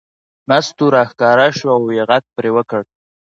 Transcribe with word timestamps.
مستو 0.49 0.85
راښکاره 0.95 1.47
شوه 1.57 1.73
او 1.77 1.85
یې 1.97 2.03
پرې 2.35 2.49
غږ 2.55 2.55
وکړ. 2.57 2.81